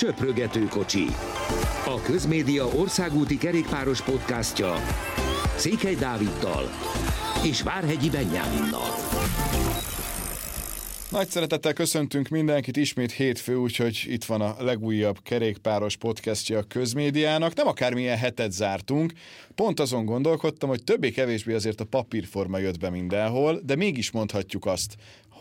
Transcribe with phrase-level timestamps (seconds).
[0.00, 1.06] Söprögető kocsi.
[1.86, 4.74] A Közmédia országúti kerékpáros podcastja
[5.56, 6.70] Székely Dáviddal
[7.44, 8.88] és Várhegyi Benyáminnal.
[11.10, 17.54] Nagy szeretettel köszöntünk mindenkit, ismét hétfő, úgyhogy itt van a legújabb kerékpáros podcastja a közmédiának.
[17.54, 19.12] Nem akármilyen hetet zártunk,
[19.54, 24.94] pont azon gondolkodtam, hogy többé-kevésbé azért a papírforma jött be mindenhol, de mégis mondhatjuk azt,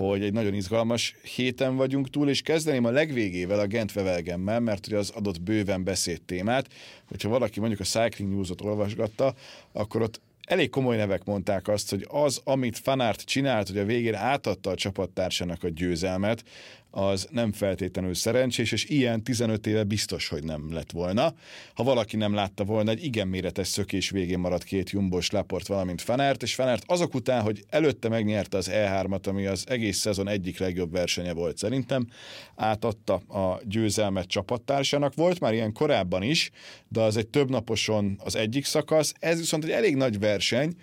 [0.07, 4.88] hogy egy nagyon izgalmas héten vagyunk túl, és kezdeném a legvégével a Gent Vevelgemmel, mert
[4.88, 6.68] ugye az adott bőven beszéd témát.
[7.07, 9.33] Hogyha valaki mondjuk a Cycling News-ot olvasgatta,
[9.71, 14.15] akkor ott elég komoly nevek mondták azt, hogy az, amit Fanárt csinált, hogy a végén
[14.15, 16.43] átadta a csapattársának a győzelmet,
[16.92, 21.34] az nem feltétlenül szerencsés, és ilyen 15 éve biztos, hogy nem lett volna.
[21.74, 26.02] Ha valaki nem látta volna, egy igen méretes szökés végén maradt két jumbos laport, valamint
[26.02, 30.60] Fanárt, és Fanárt azok után, hogy előtte megnyerte az E3-at, ami az egész szezon egyik
[30.60, 32.08] legjobb versenye volt szerintem,
[32.56, 35.16] átadta a győzelmet csapattársának.
[35.16, 36.52] Volt már ilyen korábban is,
[36.88, 40.76] de az egy több naposon az egyik szakasz, ez viszont egy elég nagy verseny,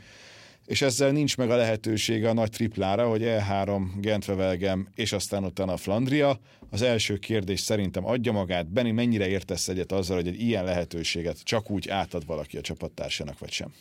[0.66, 5.72] és ezzel nincs meg a lehetősége a nagy triplára, hogy E3, Gentvevelgem és aztán utána
[5.72, 6.40] a Flandria.
[6.70, 8.72] Az első kérdés szerintem adja magát.
[8.72, 13.38] Benni, mennyire értesz egyet azzal, hogy egy ilyen lehetőséget csak úgy átad valaki a csapattársának,
[13.38, 13.72] vagy sem?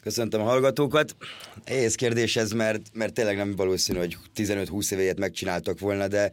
[0.00, 1.16] Köszöntöm a hallgatókat.
[1.64, 6.32] Ehhez kérdés ez, mert, mert tényleg nem valószínű, hogy 15-20 évet megcsináltak volna, de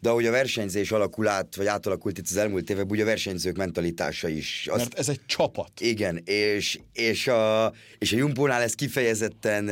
[0.00, 3.56] de ahogy a versenyzés alakul át, vagy átalakult itt az elmúlt években, ugye a versenyzők
[3.56, 4.66] mentalitása is.
[4.70, 5.70] Azt, Mert ez egy csapat.
[5.80, 9.70] Igen, és, és a, és a Jumbónál ez kifejezetten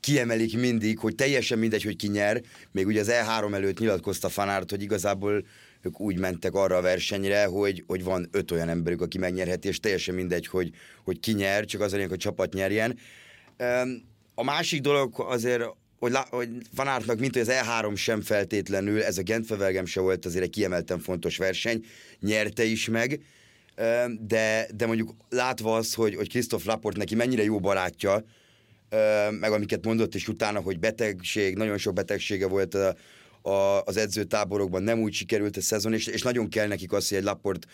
[0.00, 2.42] kiemelik mindig, hogy teljesen mindegy, hogy ki nyer.
[2.72, 5.44] Még ugye az E3 előtt nyilatkozta Fanárt, hogy igazából
[5.82, 9.80] ők úgy mentek arra a versenyre, hogy, hogy van öt olyan emberük, aki megnyerheti, és
[9.80, 10.70] teljesen mindegy, hogy,
[11.04, 12.98] hogy ki nyer, csak az a hogy a csapat nyerjen.
[14.34, 15.62] A másik dolog azért
[15.98, 20.00] hogy, lá, hogy Van Aertnak, mint hogy az E3 sem feltétlenül, ez a Gentfevelgem se
[20.00, 21.84] volt azért egy kiemelten fontos verseny,
[22.20, 23.20] nyerte is meg,
[24.20, 28.24] de, de mondjuk látva az, hogy, hogy Christoph Laport neki mennyire jó barátja,
[29.40, 32.96] meg amiket mondott is utána, hogy betegség, nagyon sok betegsége volt a,
[33.48, 37.18] a, az edzőtáborokban, nem úgy sikerült a szezon, és, és nagyon kell nekik az, hogy
[37.18, 37.66] egy Laport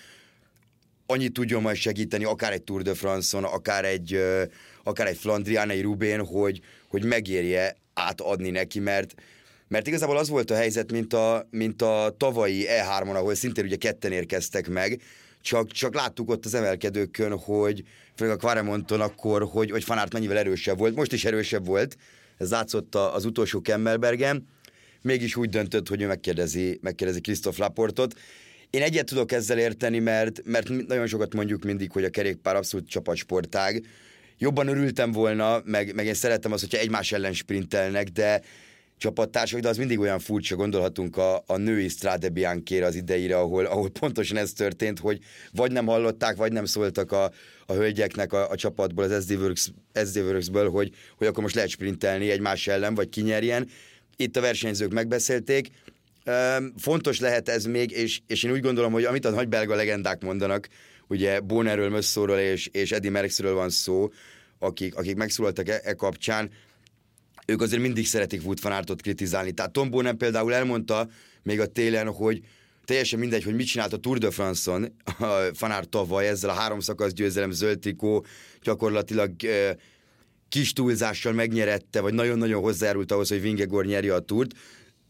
[1.06, 4.18] annyit tudjon majd segíteni, akár egy Tour de France-on, akár egy,
[4.82, 9.14] akár egy Flandrián, egy Rubén, hogy, hogy megérje átadni neki, mert
[9.68, 13.76] mert igazából az volt a helyzet, mint a, mint a tavalyi E3-on, ahol szintén ugye
[13.76, 15.02] ketten érkeztek meg,
[15.40, 17.82] csak, csak láttuk ott az emelkedőkön, hogy
[18.16, 20.94] főleg a Quaremonton akkor, hogy, hogy Fanárt mennyivel erősebb volt.
[20.94, 21.96] Most is erősebb volt,
[22.38, 24.46] ez látszott az utolsó Kemmelbergen,
[25.02, 28.14] mégis úgy döntött, hogy ő megkérdezi, megkérdezi Christoph Laportot.
[28.70, 32.88] Én egyet tudok ezzel érteni, mert, mert nagyon sokat mondjuk mindig, hogy a kerékpár abszolút
[32.88, 33.84] csapatsportág,
[34.38, 38.40] jobban örültem volna, meg, meg én szerettem azt, hogyha egymás ellen sprintelnek, de
[38.98, 43.64] csapattársak, de az mindig olyan furcsa, gondolhatunk a, a női Strade Bianchére az ideire, ahol,
[43.64, 45.18] ahol pontosan ez történt, hogy
[45.52, 47.32] vagy nem hallották, vagy nem szóltak a,
[47.66, 49.70] a hölgyeknek a, a csapatból, az SD, Works,
[50.04, 53.68] SD Works-ből, hogy, hogy akkor most lehet sprintelni egymás ellen, vagy kinyerjen.
[54.16, 55.70] Itt a versenyzők megbeszélték,
[56.76, 60.22] Fontos lehet ez még, és, és én úgy gondolom, hogy amit a nagy belga legendák
[60.22, 60.68] mondanak,
[61.14, 64.10] ugye Bonerről, Mösszóról és, és Eddie Merckxről van szó,
[64.58, 66.50] akik, akik megszólaltak e, e kapcsán,
[67.46, 69.52] ők azért mindig szeretik Wood fanártot kritizálni.
[69.52, 71.08] Tehát Tom Bonen például elmondta
[71.42, 72.40] még a télen, hogy
[72.84, 76.80] teljesen mindegy, hogy mit csinált a Tour de France-on a fanár tavaly ezzel a három
[76.80, 78.24] szakasz győzelem zöld trikó,
[78.62, 79.76] gyakorlatilag e,
[80.48, 84.52] kis túlzással megnyerette, vagy nagyon-nagyon hozzájárult ahhoz, hogy Vingegor nyerje a túrt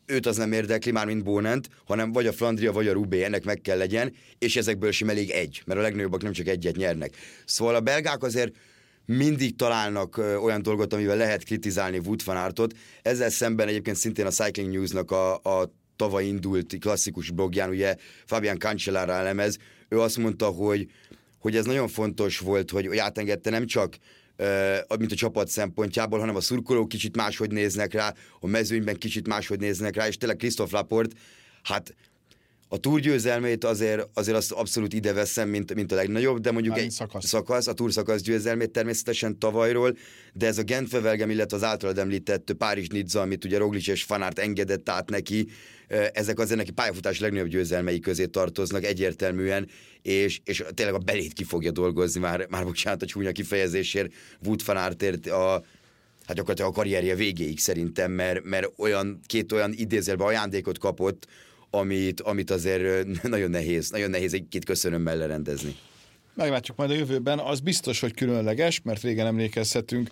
[0.06, 3.44] őt az nem érdekli már, mint Bónent, hanem vagy a Flandria, vagy a Rubé, ennek
[3.44, 7.16] meg kell legyen, és ezekből sem elég egy, mert a legnagyobbak nem csak egyet nyernek.
[7.44, 8.54] Szóval a belgák azért
[9.06, 12.74] mindig találnak olyan dolgot, amivel lehet kritizálni Wood van Aertot.
[13.02, 18.58] Ezzel szemben egyébként szintén a Cycling News-nak a, a tavaly indult klasszikus blogján, ugye Fabian
[18.58, 19.56] Cancellara elemez,
[19.88, 20.90] ő azt mondta, hogy,
[21.38, 23.96] hogy ez nagyon fontos volt, hogy, hogy átengedte nem csak
[24.98, 29.58] mint a csapat szempontjából, hanem a szurkolók kicsit máshogy néznek rá, a mezőnyben kicsit máshogy
[29.58, 31.12] néznek rá, és tényleg Christoph Laport,
[31.62, 31.94] hát
[32.74, 36.90] a túrgyőzelmét azért, azért azt abszolút ide veszem, mint, mint a legnagyobb, de mondjuk egy
[36.90, 37.26] szakasz.
[37.26, 39.96] szakasz, a túrszakasz győzelmét természetesen tavalyról,
[40.32, 44.38] de ez a Genfevelgem, illetve az általad említett Párizs Nizza, amit ugye Roglic és Fanárt
[44.38, 45.48] engedett át neki,
[46.12, 49.68] ezek azért neki pályafutás legnagyobb győzelmei közé tartoznak egyértelműen,
[50.02, 54.12] és, és tényleg a belét ki fogja dolgozni, már, már bocsánat a csúnya kifejezésért,
[54.44, 55.64] Wood Fanártért a
[56.26, 61.26] hát gyakorlatilag a karrierje végéig szerintem, mert, mert olyan, két olyan idézelbe ajándékot kapott,
[61.74, 65.76] amit, amit azért nagyon nehéz, nagyon nehéz egy-két köszönömmel lerendezni.
[66.34, 70.10] Meglátjuk majd a jövőben, az biztos, hogy különleges, mert régen emlékezhetünk,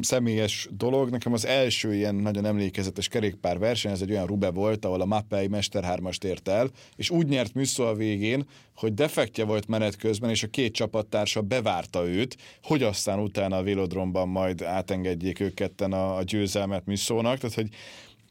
[0.00, 1.10] személyes dolog.
[1.10, 5.04] Nekem az első ilyen nagyon emlékezetes kerékpár verseny, ez egy olyan Rube volt, ahol a
[5.04, 8.46] Mappei Mester 3 ért el, és úgy nyert Müsszó a végén,
[8.76, 13.62] hogy defektje volt menet közben, és a két csapattársa bevárta őt, hogy aztán utána a
[13.62, 17.38] Vélodromban majd átengedjék ők ketten a, a győzelmet Müsszónak.
[17.38, 17.68] Tehát, hogy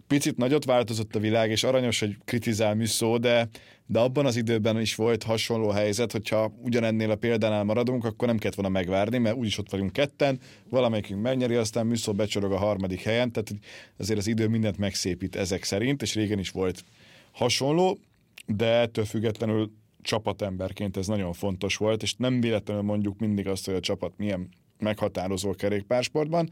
[0.08, 3.50] picit nagyot változott a világ, és aranyos, hogy kritizál Müsszó, de,
[3.86, 8.38] de abban az időben is volt hasonló helyzet, hogyha ugyanennél a példánál maradunk, akkor nem
[8.38, 10.40] kellett volna megvárni, mert úgyis ott vagyunk ketten,
[10.70, 13.54] valamelyikünk megnyeri, aztán Müsszó becsorog a harmadik helyen, tehát
[13.98, 16.84] azért az idő mindent megszépít ezek szerint, és régen is volt
[17.32, 18.00] hasonló,
[18.46, 19.72] de ettől függetlenül
[20.02, 24.50] csapatemberként ez nagyon fontos volt, és nem véletlenül mondjuk mindig azt, hogy a csapat milyen
[24.80, 26.50] meghatározó kerékpársportban.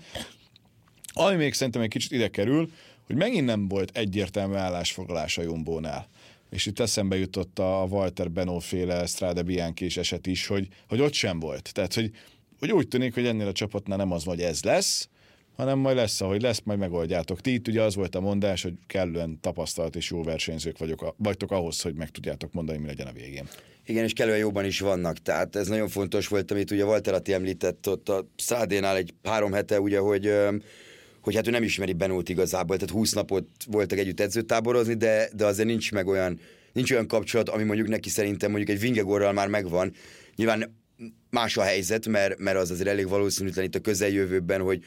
[1.14, 2.72] Ami még szerintem egy kicsit ide kerül,
[3.08, 6.08] hogy megint nem volt egyértelmű állásfoglalás a Jumbónál.
[6.50, 11.14] És itt eszembe jutott a Walter Benó féle Strade Bianchi eset is, hogy, hogy ott
[11.14, 11.74] sem volt.
[11.74, 12.12] Tehát, hogy,
[12.60, 15.10] hogy úgy tűnik, hogy ennél a csapatnál nem az, hogy ez lesz,
[15.56, 17.42] hanem majd lesz, ahogy lesz, majd megoldjátok.
[17.42, 21.52] Ti itt ugye az volt a mondás, hogy kellően tapasztalt és jó versenyzők vagyok, vagytok
[21.52, 23.48] ahhoz, hogy meg tudjátok mondani, mi legyen a végén.
[23.86, 27.34] Igen, és kellően jóban is vannak, tehát ez nagyon fontos volt, amit ugye Walter Atti
[27.34, 30.34] említett ott a Strádénál egy három hete, ugye, hogy
[31.22, 35.46] hogy hát ő nem ismeri Benót igazából, tehát 20 napot voltak együtt edzőtáborozni, de, de
[35.46, 36.40] azért nincs meg olyan,
[36.74, 39.94] nincs olyan kapcsolat, ami mondjuk neki szerintem mondjuk egy Vingegorral már megvan.
[40.36, 40.80] Nyilván
[41.30, 44.84] más a helyzet, mert, mert az azért elég valószínűtlen itt a közeljövőben, hogy,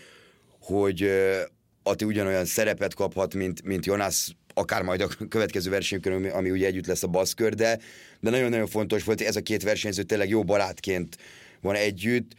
[0.61, 1.11] hogy
[1.83, 6.87] Ati ugyanolyan szerepet kaphat, mint, mint Jonas akár majd a következő versenyükön, ami ugye együtt
[6.87, 7.79] lesz a baszkör, de,
[8.21, 11.17] de nagyon-nagyon fontos volt, hogy ez a két versenyző tényleg jó barátként
[11.61, 12.33] van együtt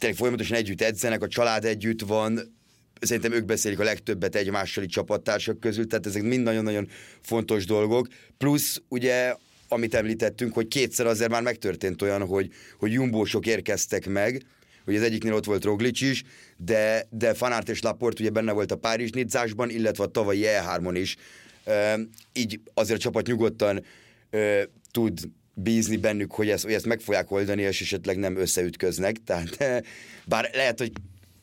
[0.00, 2.56] tényleg folyamatosan együtt edzenek, a család együtt van,
[3.00, 6.88] szerintem ők beszélik a legtöbbet egymással csapattársak közül, tehát ezek mind nagyon-nagyon
[7.20, 8.08] fontos dolgok.
[8.38, 9.34] Plusz ugye
[9.72, 14.42] amit említettünk, hogy kétszer azért már megtörtént olyan, hogy, hogy jumbósok érkeztek meg,
[14.84, 16.22] hogy az egyiknél ott volt Roglic is,
[16.56, 20.94] de, de Fanart és Laport ugye benne volt a Párizs Nidzásban, illetve a tavalyi E3-on
[20.94, 21.16] is.
[21.64, 21.98] E,
[22.32, 23.84] így azért a csapat nyugodtan
[24.30, 25.18] e, tud
[25.62, 29.16] bízni bennük, hogy ezt, hogy ezt meg fogják oldani, és esetleg nem összeütköznek.
[29.24, 29.84] Tehát
[30.24, 30.92] bár lehet, hogy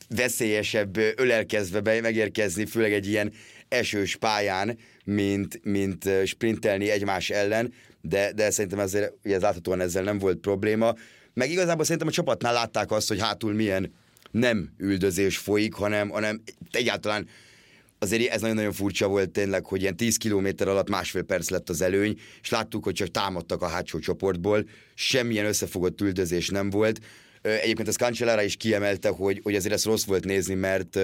[0.08, 3.32] veszélyesebb ölelkezve megérkezni, főleg egy ilyen
[3.68, 10.18] esős pályán, mint, mint sprintelni egymás ellen, de, de szerintem ezzel, ugye láthatóan ezzel nem
[10.18, 10.94] volt probléma.
[11.34, 13.92] Meg igazából szerintem a csapatnál látták azt, hogy hátul milyen
[14.30, 17.28] nem üldözés folyik, hanem, hanem egyáltalán
[17.98, 21.80] azért ez nagyon-nagyon furcsa volt tényleg, hogy ilyen 10 kilométer alatt másfél perc lett az
[21.80, 27.00] előny, és láttuk, hogy csak támadtak a hátsó csoportból, semmilyen összefogott üldözés nem volt.
[27.42, 30.94] Egyébként ez Cancellara is kiemelte, hogy, hogy azért ez rossz volt nézni, mert,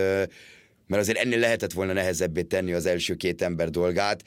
[0.86, 4.22] mert azért ennél lehetett volna nehezebbé tenni az első két ember dolgát.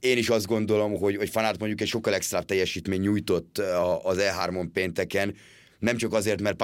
[0.00, 3.58] Én is azt gondolom, hogy, hogy Fanát mondjuk egy sokkal extra teljesítmény nyújtott
[4.02, 5.34] az E3-on pénteken,
[5.78, 6.60] nem csak azért, mert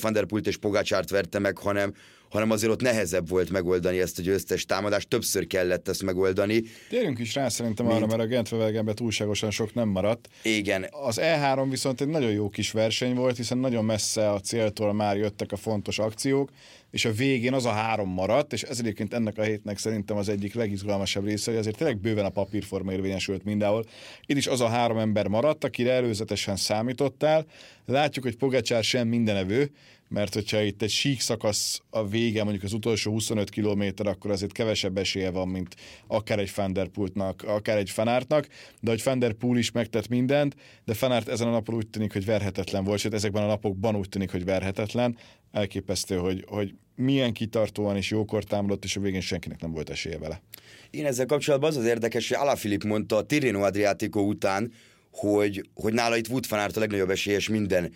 [0.00, 1.92] Van der Pult és Pogácsárt verte meg, hanem,
[2.34, 6.62] hanem azért ott nehezebb volt megoldani ezt a győztes támadást, többször kellett ezt megoldani.
[6.88, 7.98] Térjünk is rá szerintem mint...
[7.98, 10.28] arra, mert a Gentvevelgenben túlságosan sok nem maradt.
[10.42, 10.86] Igen.
[10.90, 15.16] Az E3 viszont egy nagyon jó kis verseny volt, hiszen nagyon messze a céltól már
[15.16, 16.50] jöttek a fontos akciók,
[16.90, 20.28] és a végén az a három maradt, és ez egyébként ennek a hétnek szerintem az
[20.28, 23.84] egyik legizgalmasabb része, hogy azért tényleg bőven a papírforma érvényesült mindenhol.
[24.26, 27.46] Itt is az a három ember maradt, akire előzetesen számítottál.
[27.86, 29.70] Látjuk, hogy Pogacsár sem mindenevő,
[30.14, 34.52] mert hogyha itt egy sík szakasz a vége, mondjuk az utolsó 25 kilométer, akkor azért
[34.52, 35.74] kevesebb esélye van, mint
[36.06, 38.48] akár egy Fanderpultnak, akár egy Fanártnak,
[38.80, 42.84] de hogy Fanderpool is megtett mindent, de Fanárt ezen a napon úgy tűnik, hogy verhetetlen
[42.84, 45.16] volt, sőt ezekben a napokban úgy tűnik, hogy verhetetlen.
[45.52, 50.18] Elképesztő, hogy, hogy milyen kitartóan és jókor támadott, és a végén senkinek nem volt esélye
[50.18, 50.42] vele.
[50.90, 54.72] Én ezzel kapcsolatban az az érdekes, hogy Alaphilipp mondta a Tirreno Adriatico után,
[55.12, 57.92] hogy, hogy nála itt Wood a legnagyobb esélyes minden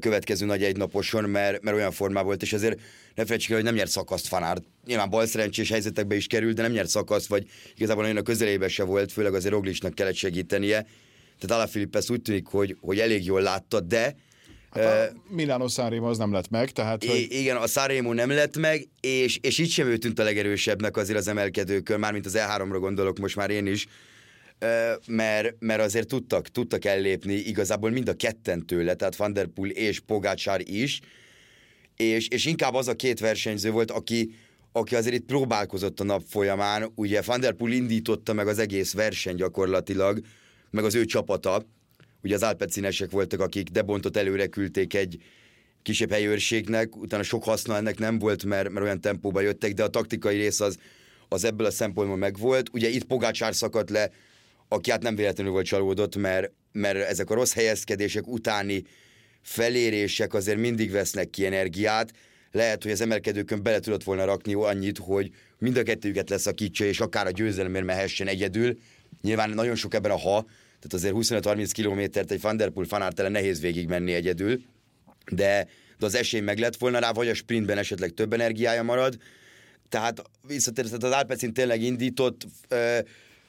[0.00, 2.80] következő nagy egynaposon, mert, mert olyan formá volt, és ezért
[3.14, 4.58] ne felejtsük el, hogy nem nyert szakaszt Fanár.
[4.86, 8.68] Nyilván bal szerencsés helyzetekbe is került, de nem nyert szakaszt, vagy igazából nagyon a közelébe
[8.68, 10.86] se volt, főleg azért Roglicsnak kellett segítenie.
[11.38, 14.16] Tehát Alaphilipp ezt úgy tűnik, hogy, hogy elég jól látta, de
[14.70, 17.04] Hát a Milano Sanremo az nem lett meg, tehát...
[17.04, 17.26] Hogy...
[17.30, 21.18] Igen, a Sanremo nem lett meg, és, és így sem ő tűnt a legerősebbnek azért
[21.18, 23.86] az emelkedőkön, mármint az E3-ra gondolok most már én is,
[25.06, 29.70] mert, mert azért tudtak, tudtak ellépni igazából mind a ketten tőle, tehát Van der Poel
[29.70, 31.00] és Pogácsár is,
[31.96, 34.34] és, és inkább az a két versenyző volt, aki,
[34.72, 38.92] aki azért itt próbálkozott a nap folyamán, ugye Van der Poel indította meg az egész
[38.92, 40.20] verseny gyakorlatilag,
[40.70, 41.66] meg az ő csapata,
[42.22, 45.22] ugye az Alpecinesek voltak, akik debontot előre küldték egy
[45.82, 49.88] kisebb helyőrségnek, utána sok haszna ennek nem volt, mert, mert olyan tempóba jöttek, de a
[49.88, 50.78] taktikai rész az,
[51.28, 52.68] az ebből a szempontból megvolt.
[52.72, 54.10] Ugye itt Pogácsár szakadt le,
[54.68, 58.82] aki hát nem véletlenül volt csalódott, mert, mert ezek a rossz helyezkedések utáni
[59.42, 62.12] felérések azért mindig vesznek ki energiát.
[62.52, 67.00] lehet, hogy az emelkedőkön bele tudott volna rakni annyit, hogy mind a kettőjüket leszakítsa, és
[67.00, 68.78] akár a győzelemért mehessen egyedül.
[69.22, 70.46] Nyilván nagyon sok ebben a ha,
[70.80, 74.62] tehát azért 25-30 kilométert egy Van Der Poel fanártelen nehéz végig menni egyedül,
[75.30, 79.16] de, de az esély meg lett volna rá, vagy a sprintben esetleg több energiája marad.
[79.88, 82.46] Tehát visszatérve, az Alpecin tényleg indított,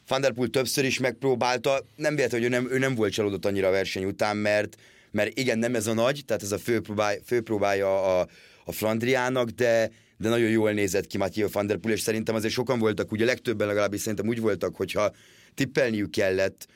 [0.09, 3.71] Van többször is megpróbálta, nem véletlen, hogy ő nem, ő nem volt csalódott annyira a
[3.71, 4.75] verseny után, mert,
[5.11, 8.27] mert igen, nem ez a nagy, tehát ez a fő, próbály, fő próbája a,
[8.65, 12.53] a Flandriának, de, de nagyon jól nézett ki Mathieu van der Poel, és szerintem azért
[12.53, 15.11] sokan voltak, ugye legtöbben legalábbis szerintem úgy voltak, hogyha
[15.53, 16.67] tippelniük kellett,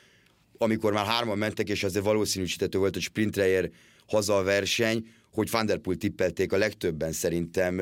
[0.58, 3.70] amikor már hárman mentek, és azért valószínűsítető volt, hogy sprintre ér
[4.08, 7.82] haza a verseny, hogy Van der Poel tippelték a legtöbben szerintem,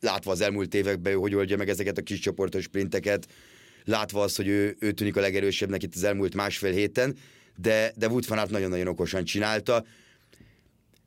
[0.00, 3.26] látva az elmúlt években, hogy oldja meg ezeket a kis csoportos sprinteket,
[3.86, 7.16] látva azt, hogy ő, ő tűnik a legerősebbnek itt az elmúlt másfél héten,
[7.56, 9.84] de, de Wout van nagyon-nagyon okosan csinálta.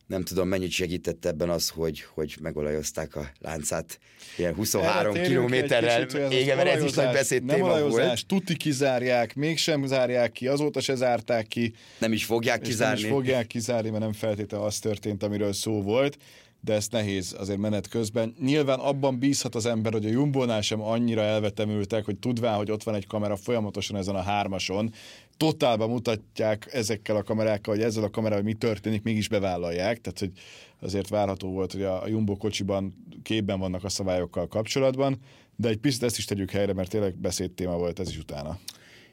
[0.08, 4.00] Nem tudom, mennyit segített ebben az, hogy, hogy megolajozták a láncát
[4.38, 6.32] ilyen 23 kilométerrel.
[6.32, 8.28] Igen, mert ez is nagy beszéd nem téma volt.
[8.28, 11.74] tuti kizárják, mégsem zárják ki, azóta se zárták ki.
[11.98, 13.02] Nem is fogják kizárni.
[13.02, 16.18] Nem is fogják kizárni, mert nem feltétlenül az történt, amiről szó volt
[16.62, 18.36] de ezt nehéz azért menet közben.
[18.40, 22.84] Nyilván abban bízhat az ember, hogy a Jumbónál sem annyira elvetemültek, hogy tudván, hogy ott
[22.84, 24.94] van egy kamera folyamatosan ezen a hármason,
[25.38, 30.32] totálban mutatják ezekkel a kamerákkal, hogy ezzel a kamerával mi történik, mégis bevállalják, tehát hogy
[30.80, 35.20] azért várható volt, hogy a Jumbo kocsiban képben vannak a szabályokkal kapcsolatban,
[35.56, 38.60] de egy picit ezt is tegyük helyre, mert tényleg beszédtéma volt ez is utána.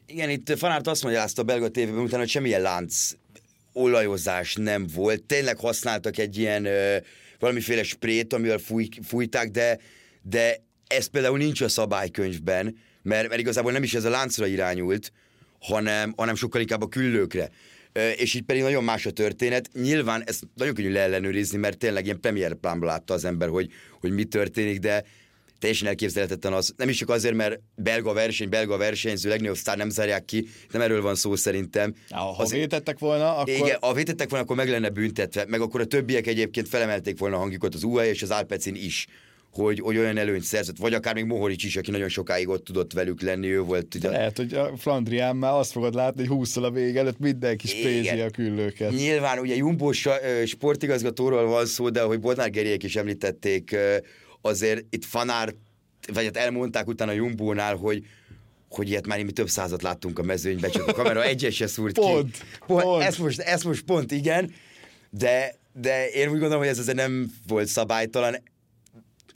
[0.06, 3.10] Igen, itt Fanárt azt mondja azt a belga tévében utána, hogy semmilyen lánc
[3.72, 5.22] olajozás nem volt.
[5.22, 6.96] Tényleg használtak egy ilyen ö,
[7.38, 9.78] valamiféle sprét, amivel fúj, fújták, de,
[10.23, 15.12] de ez például nincs a szabálykönyvben, mert, mert igazából nem is ez a láncra irányult,
[15.61, 17.50] hanem, hanem sokkal inkább a küllőkre.
[18.16, 19.69] És így pedig nagyon más a történet.
[19.73, 24.11] Nyilván ezt nagyon könnyű leellenőrizni, mert tényleg ilyen premier plánban látta az ember, hogy, hogy
[24.11, 25.05] mi történik, de
[25.58, 26.72] teljesen elképzelhetetlen az.
[26.76, 30.82] Nem is csak azért, mert belga verseny, belga versenyző, legnagyobb sztár nem zárják ki, nem
[30.82, 31.94] erről van szó szerintem.
[32.10, 33.54] Ha az, vétettek volna, akkor...
[33.54, 37.36] Igen, ha vétettek volna, akkor meg lenne büntetve, meg akkor a többiek egyébként felemelték volna
[37.36, 39.06] a hangjukat, az UAE és az Alpecin is
[39.62, 42.92] hogy, hogy olyan előnyt szerzett, vagy akár még Mohorics is, aki nagyon sokáig ott tudott
[42.92, 43.94] velük lenni, ő volt.
[43.94, 44.10] Ugye...
[44.10, 48.20] Lehet, hogy a Flandrián már azt fogod látni, hogy 20 a vég előtt mindenki spézi
[48.20, 48.90] a küllőket.
[48.90, 49.90] Nyilván ugye Jumbo
[50.44, 53.76] sportigazgatóról van szó, de ahogy Bodnár Geriek is említették,
[54.46, 55.54] azért itt Fanár,
[56.12, 58.04] vagy hát elmondták utána a Jumbónál, hogy
[58.68, 61.94] hogy ilyet már mi több százat láttunk a mezőnyben, csak a kamera egyes se szúrt
[61.94, 62.38] pont, ki.
[62.66, 63.02] Pont, pont.
[63.02, 64.52] Ez, most, ez most pont igen,
[65.10, 68.42] de, de én úgy gondolom, hogy ez azért nem volt szabálytalan.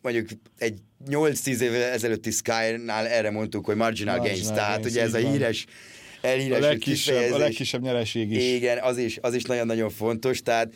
[0.02, 5.14] Mondjuk egy 8-10 évvel ezelőtti Sky-nál erre mondtuk, hogy marginal, marginal gains, tehát ugye ez
[5.14, 5.66] a híres
[6.20, 8.44] elhíres a legkisebb, a legkisebb nyereség is.
[8.44, 10.72] Igen, az is, az is nagyon-nagyon fontos, tehát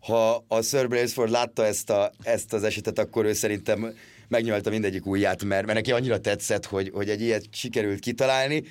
[0.00, 3.94] ha a Sir Brailsford látta ezt, a, ezt az esetet, akkor ő szerintem
[4.28, 8.64] megnyalta mindegyik ujját, mert, mert neki annyira tetszett, hogy, hogy egy ilyet sikerült kitalálni.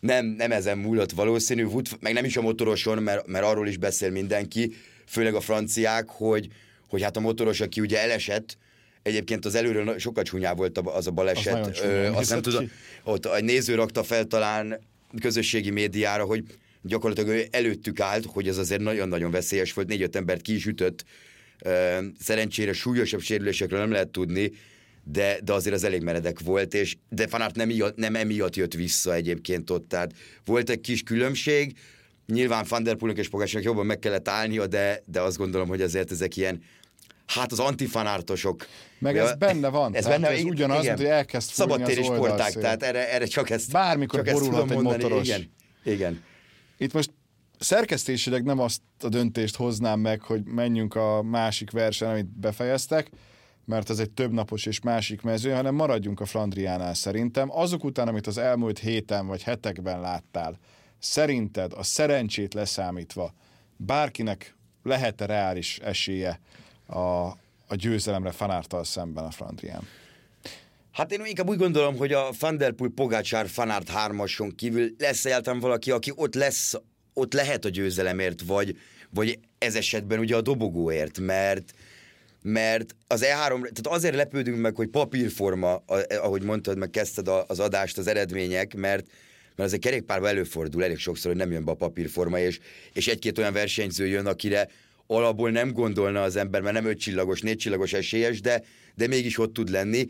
[0.00, 3.76] Nem, nem ezen múlott valószínű, Wood, meg nem is a motoroson, mert, mert arról is
[3.76, 4.74] beszél mindenki,
[5.06, 6.48] főleg a franciák, hogy,
[6.88, 8.56] hogy hát a motoros, aki ugye elesett,
[9.02, 11.66] Egyébként az előről sokkal csúnyább volt az a baleset.
[11.66, 12.70] Az, Ö, azt nem tudom,
[13.02, 14.80] ott egy néző rakta fel talán
[15.20, 16.44] közösségi médiára, hogy
[16.84, 21.04] gyakorlatilag ő előttük állt, hogy ez azért nagyon-nagyon veszélyes volt, négy-öt embert ki is ütött.
[22.18, 24.50] Szerencsére súlyosabb sérülésekről nem lehet tudni,
[25.04, 29.14] de, de azért az elég meredek volt, és de Fanart nem, nem emiatt jött vissza
[29.14, 30.12] egyébként ott, tehát
[30.44, 31.76] volt egy kis különbség,
[32.26, 35.80] nyilván Van der Poelnek és Pogásnak jobban meg kellett állnia, de, de azt gondolom, hogy
[35.80, 36.62] azért ezek ilyen
[37.26, 38.66] hát az antifanártosok.
[38.98, 39.94] Meg ez benne van.
[39.94, 40.96] Ez, benne, ez ugyanaz, igen.
[40.96, 45.02] hogy elkezd Szabadtéri sporták, tehát erre, erre csak ezt Bármikor csak borulhat egy mondani.
[45.02, 45.26] motoros.
[45.26, 45.50] Igen.
[45.84, 46.22] igen.
[46.84, 47.10] Itt most
[47.58, 53.10] szerkesztésileg nem azt a döntést hoznám meg, hogy menjünk a másik versen, amit befejeztek,
[53.64, 57.50] mert ez egy több napos és másik mező, hanem maradjunk a Flandriánál szerintem.
[57.50, 60.58] Azok után, amit az elmúlt héten vagy hetekben láttál,
[60.98, 63.34] szerinted a szerencsét leszámítva
[63.76, 66.40] bárkinek lehet-e reális esélye
[66.86, 66.98] a,
[67.66, 69.82] a győzelemre Fanártal szemben a Flandrián?
[70.94, 75.24] Hát én inkább úgy gondolom, hogy a Van der Poel Pogácsár Fanárt hármason kívül lesz
[75.24, 76.74] egyáltalán valaki, aki ott lesz,
[77.12, 78.78] ott lehet a győzelemért, vagy,
[79.10, 81.74] vagy ez esetben ugye a dobogóért, mert
[82.42, 87.98] mert az E3, tehát azért lepődünk meg, hogy papírforma, ahogy mondtad, meg kezdted az adást,
[87.98, 89.06] az eredmények, mert
[89.56, 92.58] mert az egy kerékpárban előfordul elég sokszor, hogy nem jön be a papírforma, és,
[92.92, 94.68] és egy-két olyan versenyző jön, akire
[95.06, 98.62] alapból nem gondolna az ember, mert nem öt csillagos, négy csillagos esélyes, de,
[98.94, 100.06] de mégis ott tud lenni.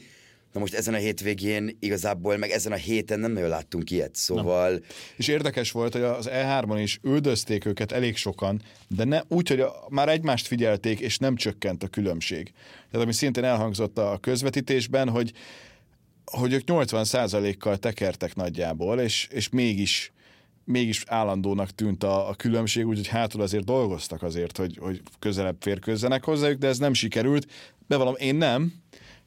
[0.55, 4.71] Na most ezen a hétvégén igazából, meg ezen a héten nem nagyon láttunk ilyet, szóval...
[4.71, 4.83] Nem.
[5.17, 9.65] És érdekes volt, hogy az E3-on is üldözték őket elég sokan, de ne, úgy, hogy
[9.89, 12.53] már egymást figyelték, és nem csökkent a különbség.
[12.91, 15.33] Tehát ami szintén elhangzott a közvetítésben, hogy
[16.25, 20.13] hogy ők 80%-kal tekertek nagyjából, és, és mégis
[20.65, 26.25] mégis állandónak tűnt a, a különbség, úgyhogy hátul azért dolgoztak azért, hogy, hogy közelebb férkőzzenek
[26.25, 27.47] hozzájuk, de ez nem sikerült.
[27.87, 28.73] Bevallom, én nem,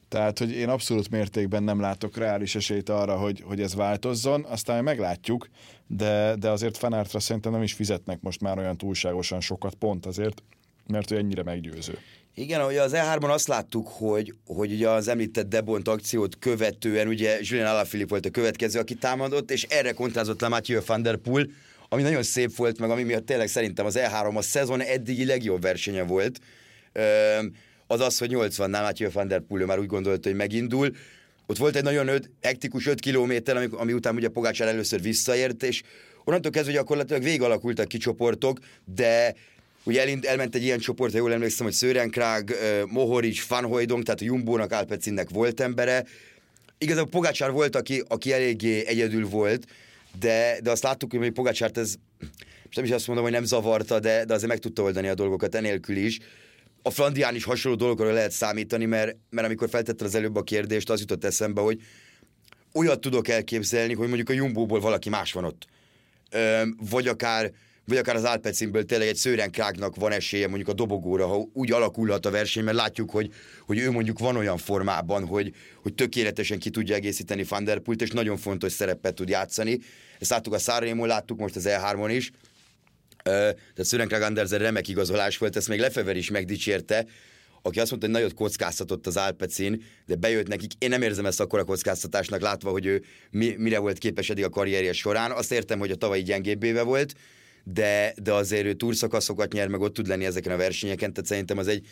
[0.08, 4.84] tehát, hogy én abszolút mértékben nem látok reális esélyt arra, hogy, hogy ez változzon, aztán
[4.84, 5.48] meglátjuk,
[5.86, 10.42] de, de azért fanártra szerintem nem is fizetnek most már olyan túlságosan sokat pont azért,
[10.86, 11.98] mert ő ennyire meggyőző.
[12.34, 17.38] Igen, ugye az E3-ban azt láttuk, hogy, hogy ugye az említett Debont akciót követően ugye
[17.40, 21.46] Julian Alaphilippe volt a következő, aki támadott, és erre kontrázott le Mathieu van der Poel,
[21.88, 25.62] ami nagyon szép volt, meg ami miatt tényleg szerintem az E3 a szezon eddigi legjobb
[25.62, 26.40] versenye volt.
[27.90, 30.90] Az az, hogy 80-nál Mathieu van der Poel már úgy gondolta, hogy megindul.
[31.46, 35.62] Ott volt egy nagyon öt, hektikus 5 kilométer, ami, ami után ugye Pogácsár először visszaért,
[35.62, 35.82] és
[36.24, 38.58] onnantól kezdve gyakorlatilag végalakultak ki csoportok,
[38.94, 39.34] de
[39.84, 42.54] Ugye elind, elment egy ilyen csoport, ha jól emlékszem, hogy Szőrenkrág,
[42.86, 46.04] Mohoric, Van Hojdong, tehát a Jumbónak, Alpecinnek volt embere.
[46.78, 49.66] Igazából Pogácsár volt, aki, aki eléggé egyedül volt,
[50.20, 51.94] de, de azt láttuk, hogy Pogácsárt ez,
[52.64, 55.14] most nem is azt mondom, hogy nem zavarta, de, de azért meg tudta oldani a
[55.14, 56.18] dolgokat enélkül is.
[56.88, 60.90] A Flandián is hasonló dolgokra lehet számítani, mert, mert amikor feltette az előbb a kérdést,
[60.90, 61.80] az jutott eszembe, hogy
[62.72, 65.66] olyat tudok elképzelni, hogy mondjuk a Jumbóból valaki más van ott.
[66.30, 67.52] Ö, vagy akár
[67.84, 72.26] vagy akár az Alpecinből tényleg egy Szőrenkrágnak van esélye mondjuk a dobogóra, ha úgy alakulhat
[72.26, 73.32] a verseny, mert látjuk, hogy,
[73.66, 78.02] hogy ő mondjuk van olyan formában, hogy, hogy tökéletesen ki tudja egészíteni Van der Pult,
[78.02, 79.78] és nagyon fontos szerepet tud játszani.
[80.18, 82.30] Ezt láttuk a Szárémon, láttuk most az E3-on is.
[83.28, 87.06] Tehát Szőrenkrág Andersen remek igazolás volt, ezt még Lefever is megdicsérte,
[87.62, 90.72] aki azt mondta, hogy nagyot kockáztatott az Alpecin, de bejött nekik.
[90.78, 94.48] Én nem érzem ezt akkora kockáztatásnak, látva, hogy ő mi, mire volt képes eddig a
[94.48, 95.30] karrierje során.
[95.30, 97.14] Azt értem, hogy a tavalyi gyengébbéve volt,
[97.64, 101.58] de, de azért ő túrszakaszokat nyer, meg ott tud lenni ezeken a versenyeken, tehát szerintem
[101.58, 101.86] az egy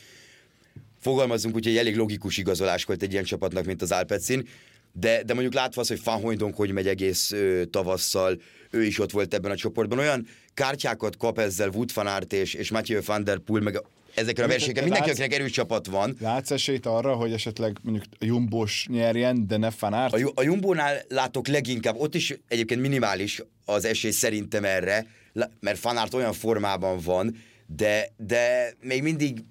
[1.00, 4.48] fogalmazunk úgy, hogy elég logikus igazolás volt egy ilyen csapatnak, mint az Alpecin,
[5.00, 8.98] de, de mondjuk látva az, hogy Van Hooydonk hogy megy egész ö, tavasszal, ő is
[8.98, 13.00] ott volt ebben a csoportban, olyan kártyákat kap ezzel Wood van Aert és, és Mathieu
[13.06, 13.82] van der Poel, meg
[14.14, 16.16] ezeken a versenyeken mindenki, akinek erős csapat van.
[16.20, 20.14] Látsz esélyt arra, hogy esetleg mondjuk a Jumbos nyerjen, de ne Fanart?
[20.14, 25.06] A, a Jumbónál látok leginkább, ott is egyébként minimális az esély szerintem erre,
[25.60, 29.44] mert Fanart olyan formában van, de, de még mindig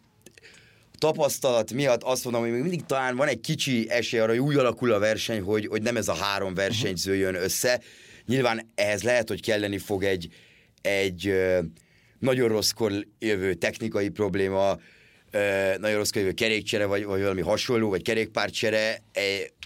[0.98, 4.56] tapasztalat miatt azt mondom, hogy még mindig talán van egy kicsi esély arra, hogy úgy
[4.56, 7.82] alakul a verseny, hogy, hogy nem ez a három versenyző jön össze.
[8.26, 10.30] Nyilván ehhez lehet, hogy kelleni fog egy,
[10.82, 11.34] egy
[12.20, 14.78] nagyon rosszkor jövő technikai probléma,
[15.78, 19.02] nagyon rosszkor jövő kerékcsere, vagy, vagy valami hasonló, vagy kerékpárcsere,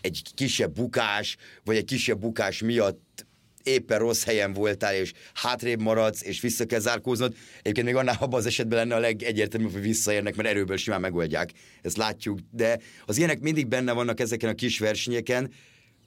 [0.02, 3.28] egy kisebb bukás, vagy egy kisebb bukás miatt
[3.64, 7.36] éppen rossz helyen voltál, és hátrébb maradsz, és vissza kell zárkóznod.
[7.62, 11.52] Egyébként még annál abban az esetben lenne a legegyértelműbb, hogy visszaérnek, mert erőből simán megoldják.
[11.82, 12.40] Ezt látjuk.
[12.52, 15.52] De az ilyenek mindig benne vannak ezeken a kis versenyeken,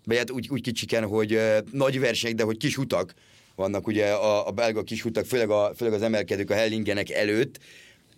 [0.04, 3.14] vagy hát úgy, úgy kicsiken, hogy uh, nagy versenyek, de hogy kis utak
[3.54, 7.58] vannak ugye a, a belga kis utak, főleg, a, főleg az emelkedők a Hellingenek előtt,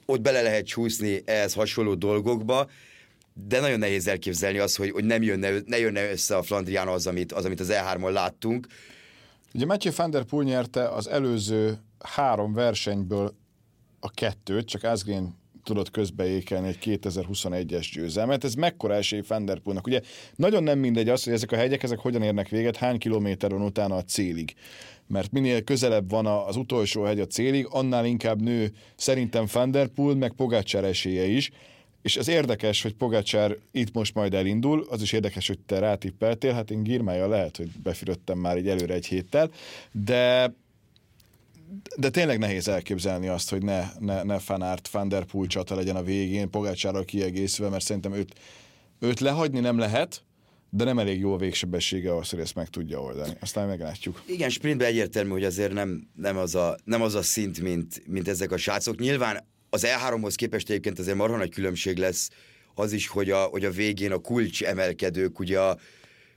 [0.06, 2.70] ott bele lehet csúszni ehhez hasonló dolgokba,
[3.48, 7.06] de nagyon nehéz elképzelni azt, hogy, hogy nem jönne, ne jönne össze a Flandrián az,
[7.06, 8.66] amit az, amit az E3-on láttunk.
[9.54, 13.34] Ugye Mathieu van der Poel nyerte az előző három versenyből
[14.00, 18.44] a kettőt, csak Asgreen tudott közbeékelni egy 2021-es győzelmet.
[18.44, 19.86] Ez mekkora esély Van der Poelnak?
[19.86, 20.00] Ugye
[20.36, 23.62] nagyon nem mindegy az, hogy ezek a hegyek, ezek hogyan érnek véget, hány kilométer van
[23.62, 24.54] utána a célig.
[25.06, 29.86] Mert minél közelebb van az utolsó hegy a célig, annál inkább nő szerintem Van der
[29.86, 31.50] Poel, meg Pogácsár esélye is.
[32.04, 36.52] És az érdekes, hogy Pogácsár itt most majd elindul, az is érdekes, hogy te rátippeltél,
[36.52, 39.50] hát én Girmája lehet, hogy befürödtem már egy előre egy héttel,
[39.92, 40.54] de
[41.96, 45.96] de tényleg nehéz elképzelni azt, hogy ne, ne, ne Fanart, Van der Poel csata legyen
[45.96, 48.34] a végén, Pogácsárral kiegészülve, mert szerintem őt,
[48.98, 50.22] őt lehagyni nem lehet,
[50.70, 53.32] de nem elég jó a végsebessége ahhoz, hogy ezt meg tudja oldani.
[53.40, 54.22] Aztán meglátjuk.
[54.26, 58.28] Igen, sprintben egyértelmű, hogy azért nem, nem, az, a, nem az a szint, mint, mint
[58.28, 58.98] ezek a srácok.
[58.98, 62.28] Nyilván az E3-hoz képest egyébként azért marha nagy különbség lesz
[62.74, 65.78] az is, hogy a, hogy a végén a kulcs emelkedők, ugye a,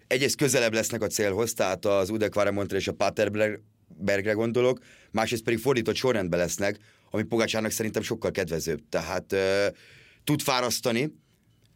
[0.07, 4.79] egyrészt közelebb lesznek a célhoz, tehát az Udekvare Montre és a Paterbergre gondolok,
[5.11, 6.77] másrészt pedig fordított sorrendben lesznek,
[7.11, 8.81] ami Pogácsának szerintem sokkal kedvezőbb.
[8.89, 9.65] Tehát uh,
[10.23, 11.03] tud fárasztani,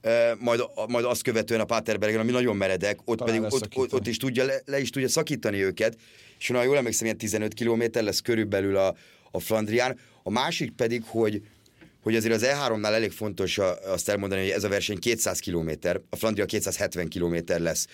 [0.04, 3.94] uh, majd, majd azt követően a Paterbergen, ami nagyon meredek, ott Talán pedig ott, ott,
[3.94, 5.98] ott, is tudja, le, le, is tudja szakítani őket,
[6.40, 8.96] és ha jól emlékszem, ilyen 15 km lesz körülbelül a,
[9.32, 10.00] a Flandrián.
[10.24, 11.42] A másik pedig, hogy
[12.02, 15.70] hogy azért az E3-nál elég fontos azt elmondani, hogy ez a verseny 200 km,
[16.10, 17.88] a Flandria 270 km lesz,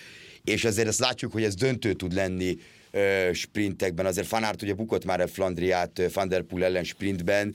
[0.44, 2.58] és azért azt látjuk, hogy ez döntő tud lenni
[2.90, 7.54] ö, sprintekben, azért Fanart ugye bukott már a Flandriát Van Der Poel ellen sprintben,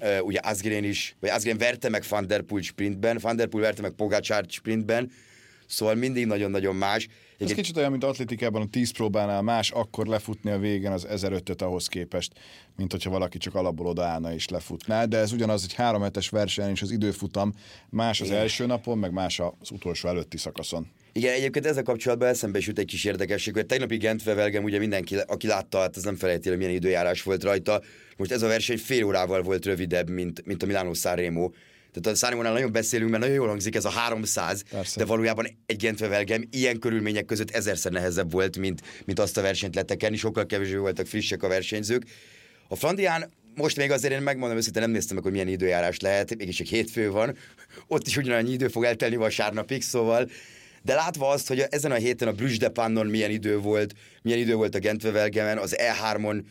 [0.00, 3.64] ö, ugye Asgreen is, vagy Asgreen verte meg Van Der Poel sprintben, Van Der Poel
[3.64, 5.10] verte meg Pogacar sprintben,
[5.66, 7.08] Szóval mindig nagyon-nagyon más.
[7.38, 11.04] Ez egy kicsit olyan, mint atletikában a 10 próbánál más, akkor lefutni a végén az
[11.04, 12.32] 1005 ahhoz képest,
[12.76, 15.04] mint hogyha valaki csak alapból odaállna és lefutná.
[15.04, 17.52] De ez ugyanaz egy három hetes verseny, és az időfutam
[17.90, 18.38] más az Igen.
[18.38, 20.86] első napon, meg más az utolsó előtti szakaszon.
[21.12, 25.16] Igen, egyébként ezzel kapcsolatban eszembe is jut egy kis érdekesség, hogy tegnapi Gentvevelgem ugye mindenki,
[25.26, 27.82] aki látta, hát az nem felejti, hogy milyen időjárás volt rajta.
[28.16, 31.50] Most ez a verseny fél órával volt rövidebb, mint, mint a Milano Sanremo
[32.00, 34.98] tehát a Szárimónál nagyon beszélünk, mert nagyon jól hangzik ez a 300, Persze.
[34.98, 39.74] de valójában egy Gentvevelgem ilyen körülmények között ezerszer nehezebb volt, mint, mint azt a versenyt
[39.74, 42.02] letekerni, sokkal kevésbé voltak frissek a versenyzők.
[42.68, 46.36] A Flandián most még azért én megmondom őszintén, nem néztem meg, hogy milyen időjárás lehet,
[46.36, 47.36] mégis egy hétfő van,
[47.86, 50.30] ott is ugyanannyi idő fog eltelni vasárnapig, szóval
[50.82, 54.38] de látva azt, hogy ezen a héten a Brüssz de Pannon milyen idő volt, milyen
[54.38, 56.42] idő volt a Gentvevelgemen, az E3-on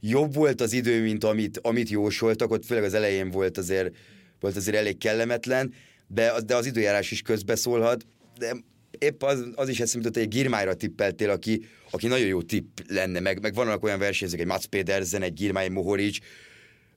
[0.00, 3.94] jobb volt az idő, mint amit, amit jósoltak, ott főleg az elején volt azért
[4.44, 5.74] volt azért elég kellemetlen,
[6.06, 8.06] de, az, de az időjárás is közbeszólhat,
[8.38, 8.56] de
[8.98, 12.78] épp az, az is eszembe jutott, hogy egy Girmájra tippeltél, aki, aki nagyon jó tipp
[12.88, 16.18] lenne, meg, meg vannak olyan versenyzők, egy Mats Pedersen, egy Girmáj Mohoric,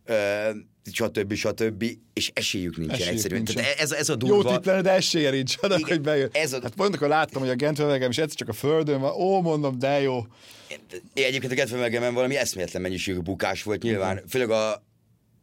[0.07, 0.15] uh,
[0.91, 1.33] stb.
[1.33, 1.83] stb.
[2.13, 3.41] és esélyük nincsen esélyük egyszerűen.
[3.41, 3.63] Nincsen.
[3.63, 4.35] Tehát ez, ez a durva...
[4.35, 6.29] Jó tipp lenne, de esélye nincs annak, hogy bejön.
[6.31, 6.59] Ez a...
[6.61, 9.79] Hát pont akkor láttam, hogy a Gentvelgem is egyszer csak a földön van, ó, mondom,
[9.79, 10.25] de jó.
[11.13, 14.29] Én egyébként a Gentvelgemen valami eszméletlen mennyiségű bukás volt nyilván, uh-huh.
[14.29, 14.86] főleg a,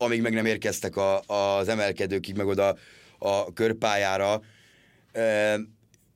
[0.04, 2.76] amíg meg nem érkeztek a, az emelkedőkig, meg oda
[3.18, 4.40] a körpályára.
[5.12, 5.58] E,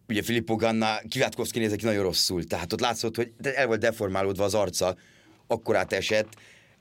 [0.09, 4.45] ugye Filippo Ganna, Kivátkovszki nézett ki nagyon rosszul, tehát ott látszott, hogy el volt deformálódva
[4.45, 4.97] az arca,
[5.47, 6.29] akkorát esett.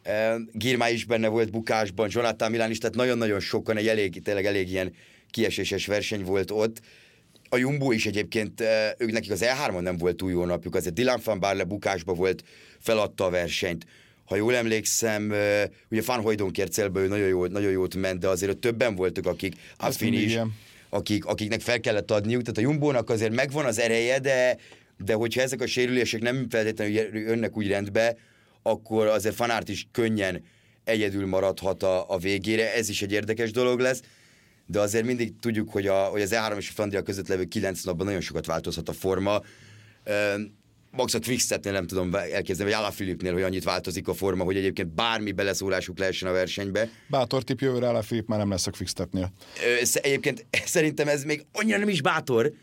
[0.04, 4.46] E, Girmá is benne volt bukásban, Jonathan Milán is, tehát nagyon-nagyon sokan, egy elég, tényleg
[4.46, 4.94] elég ilyen
[5.30, 6.82] kieséses verseny volt ott.
[7.50, 8.64] A Jumbo is egyébként,
[8.98, 12.44] ők nekik az E3-on nem volt túl jó napjuk, azért Dylan van Barle bukásba volt,
[12.80, 13.86] feladta a versenyt
[14.28, 15.34] ha jól emlékszem,
[15.90, 19.56] ugye Van Hojdonker célba ő nagyon, jó, nagyon jót ment, de azért többen voltak, akik
[19.78, 20.38] Affin is,
[20.90, 24.58] akik, akiknek fel kellett adniuk, tehát a Jumbónak azért megvan az ereje, de,
[24.98, 28.18] de hogyha ezek a sérülések nem feltétlenül jönnek úgy rendbe,
[28.62, 30.44] akkor azért Fanárt is könnyen
[30.84, 34.02] egyedül maradhat a, a végére, ez is egy érdekes dolog lesz,
[34.66, 37.84] de azért mindig tudjuk, hogy, a, hogy az E3 és a Flandria között levő 9
[37.84, 39.42] napban nagyon sokat változhat a forma.
[40.92, 44.88] Max a Quickstepnél nem tudom elképzelni, vagy Alaphilippnél, hogy annyit változik a forma, hogy egyébként
[44.88, 46.90] bármi beleszólásuk lehessen a versenybe.
[47.08, 49.32] Bátor tip jövőre Alaphilipp már nem lesz a Quickstepnél.
[49.94, 52.54] Egyébként szerintem ez még annyira nem is bátor,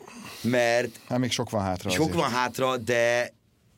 [0.42, 1.00] mert...
[1.08, 1.90] Hát még sok van hátra.
[1.90, 2.16] Sok azért.
[2.16, 3.32] van hátra, de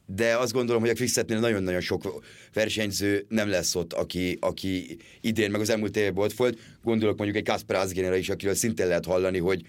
[0.09, 5.51] de azt gondolom, hogy a Quickstepnél nagyon-nagyon sok versenyző nem lesz ott, aki, aki idén,
[5.51, 6.59] meg az elmúlt évben ott volt.
[6.83, 9.63] Gondolok mondjuk egy Kasper Asgrénre is, akiről szintén lehet hallani, hogy,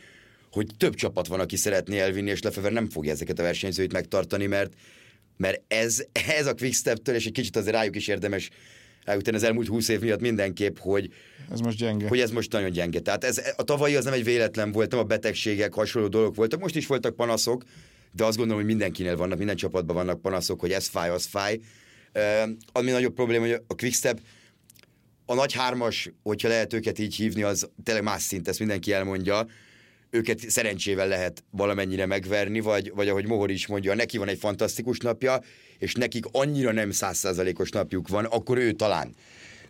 [0.51, 4.45] hogy több csapat van, aki szeretné elvinni, és Lefever nem fogja ezeket a versenyzőit megtartani,
[4.45, 4.73] mert,
[5.37, 6.03] mert ez,
[6.37, 8.49] ez a Quickstep-től, és egy kicsit azért rájuk is érdemes
[9.07, 11.11] rájutani az elmúlt húsz év miatt mindenképp, hogy
[11.51, 12.07] ez most gyenge.
[12.07, 12.99] Hogy ez most nagyon gyenge.
[12.99, 16.59] Tehát ez, a tavalyi az nem egy véletlen volt, nem a betegségek, hasonló dolgok voltak.
[16.59, 17.63] Most is voltak panaszok,
[18.11, 21.59] de azt gondolom, hogy mindenkinél vannak, minden csapatban vannak panaszok, hogy ez fáj, az fáj.
[22.15, 24.19] Uh, ami nagyobb probléma, hogy a Quickstep
[25.25, 29.45] a nagy hármas, hogyha lehet őket így hívni, az tényleg más szint, ezt mindenki elmondja
[30.09, 34.97] őket szerencsével lehet valamennyire megverni, vagy, vagy ahogy Mohor is mondja, neki van egy fantasztikus
[34.97, 35.41] napja,
[35.77, 39.15] és nekik annyira nem százszázalékos napjuk van, akkor ő talán.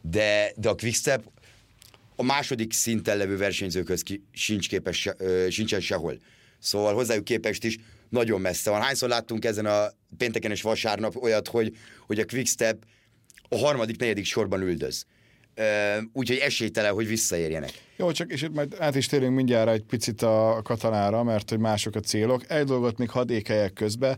[0.02, 1.24] De, de a Quickstep
[2.16, 6.18] a második szinten levő versenyzőköz ki, sincs képes, se, ö, sincsen sehol.
[6.60, 7.78] Szóval hozzájuk képest is
[8.10, 8.82] nagyon messze van.
[8.82, 12.84] Hányszor láttunk ezen a pénteken és vasárnap olyat, hogy, hogy a Quickstep
[13.50, 15.06] a harmadik, negyedik sorban üldöz
[16.14, 17.72] úgyhogy esélytelen, hogy visszaérjenek.
[17.96, 21.60] Jó, csak és itt majd át is térünk mindjárt egy picit a katalára, mert hogy
[21.60, 22.52] mások a célok.
[22.52, 24.18] Egy dolgot még hadd ékeljek közbe.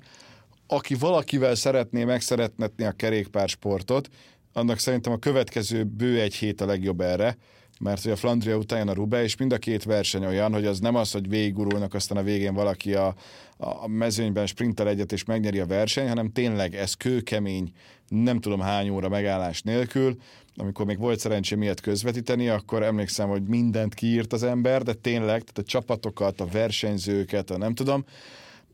[0.67, 4.09] Aki valakivel szeretné megszeretnetni a kerékpársportot,
[4.53, 7.37] annak szerintem a következő bő egy hét a legjobb erre,
[7.79, 10.79] mert hogy a Flandria után a Rube, és mind a két verseny olyan, hogy az
[10.79, 13.15] nem az, hogy végigurulnak, aztán a végén valaki a,
[13.57, 17.71] a mezőnyben sprintel egyet és megnyeri a verseny, hanem tényleg ez kőkemény,
[18.07, 20.15] nem tudom hány óra megállás nélkül,
[20.55, 25.27] amikor még volt szerencsém miatt közvetíteni, akkor emlékszem, hogy mindent kiírt az ember, de tényleg,
[25.27, 28.05] tehát a csapatokat, a versenyzőket, a nem tudom,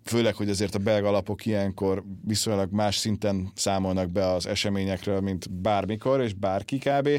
[0.03, 5.51] főleg, hogy azért a belga alapok ilyenkor viszonylag más szinten számolnak be az eseményekről, mint
[5.51, 7.09] bármikor, és bárki kb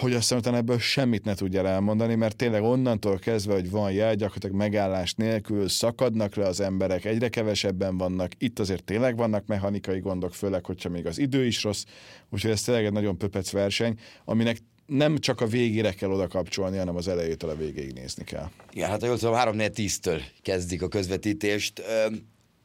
[0.00, 4.14] hogy aztán utána ebből semmit ne tudja elmondani, mert tényleg onnantól kezdve, hogy van jel,
[4.14, 10.00] gyakorlatilag megállás nélkül szakadnak le az emberek, egyre kevesebben vannak, itt azért tényleg vannak mechanikai
[10.00, 11.84] gondok, főleg, hogyha még az idő is rossz,
[12.30, 16.76] úgyhogy ez tényleg egy nagyon pöpec verseny, aminek nem csak a végére kell oda kapcsolni,
[16.76, 18.50] hanem az elejétől a végéig nézni kell.
[18.72, 21.82] Igen, hát ha jól tudom, 3 10 től kezdik a közvetítést.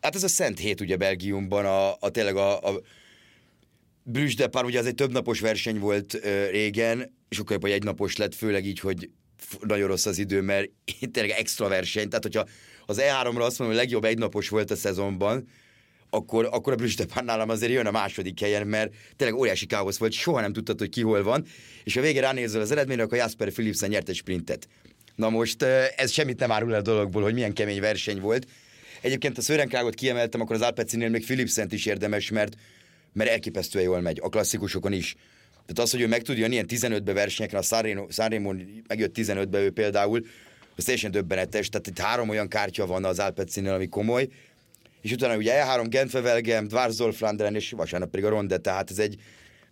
[0.02, 2.82] Hát ez a Szent Hét ugye Belgiumban, a, a tényleg a, a
[4.04, 8.16] Brüssz de Par, ugye az egy többnapos verseny volt uh, régen, és akkor egy egynapos
[8.16, 9.10] lett, főleg így, hogy
[9.62, 10.70] nagyon rossz az idő, mert
[11.14, 12.08] tényleg extra verseny.
[12.08, 12.48] Tehát, hogyha
[12.86, 15.48] az E3-ra azt mondom, hogy legjobb egynapos volt a szezonban,
[16.10, 20.12] akkor, akkor a Brüstepán nálam azért jön a második helyen, mert tényleg óriási káosz volt,
[20.12, 21.46] soha nem tudtad, hogy ki hol van,
[21.84, 24.68] és a végén ránézel az eredményre, akkor Jasper Philipsen nyert egy sprintet.
[25.16, 25.64] Na most
[25.96, 28.48] ez semmit nem árul el a dologból, hogy milyen kemény verseny volt.
[29.02, 32.56] Egyébként a Szörenkrágot kiemeltem, akkor az Alpecinél még Philipsent is érdemes, mert,
[33.14, 35.16] mert elképesztően jól megy, a klasszikusokon is.
[35.68, 38.54] Tehát az, hogy ő meg tudja jönni ilyen 15-be versenyekre, a Sanremo
[38.88, 40.26] megjött 15-be ő például,
[40.76, 44.28] az teljesen döbbenetes, tehát itt három olyan kártya van az Alpecinél, ami komoly,
[45.02, 49.16] és utána ugye E3 Genfevelgem, Dwarsdorf, Flandern, és vasárnap pedig a Ronde, tehát ez egy